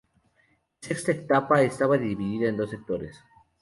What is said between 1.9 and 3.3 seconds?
dividida en dos sectores.